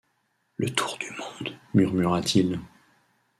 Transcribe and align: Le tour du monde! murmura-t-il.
Le 0.57 0.71
tour 0.71 0.97
du 0.97 1.05
monde! 1.11 1.55
murmura-t-il. 1.75 2.59